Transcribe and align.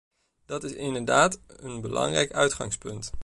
Dat 0.45 0.63
is 0.63 0.73
inderdaad 0.73 1.39
een 1.47 1.81
belangrijk 1.81 2.31
uitgangspunt. 2.33 3.11